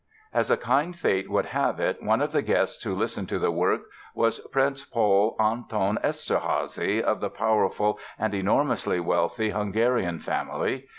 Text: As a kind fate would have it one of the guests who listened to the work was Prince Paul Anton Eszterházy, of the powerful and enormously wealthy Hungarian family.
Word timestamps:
As 0.33 0.49
a 0.49 0.57
kind 0.57 0.95
fate 0.97 1.29
would 1.29 1.45
have 1.45 1.79
it 1.79 2.01
one 2.01 2.21
of 2.23 2.31
the 2.31 2.41
guests 2.41 2.83
who 2.83 2.95
listened 2.95 3.29
to 3.29 3.37
the 3.37 3.51
work 3.51 3.83
was 4.15 4.39
Prince 4.51 4.83
Paul 4.83 5.35
Anton 5.39 5.99
Eszterházy, 6.03 6.99
of 7.03 7.19
the 7.19 7.29
powerful 7.29 7.99
and 8.17 8.33
enormously 8.33 8.99
wealthy 8.99 9.51
Hungarian 9.51 10.17
family. 10.17 10.87